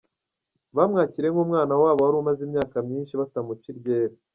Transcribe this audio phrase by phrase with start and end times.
[0.75, 4.15] Bamwakiriye nk’umwana wabo wari umaze imyaka myinshi batamuca iryera.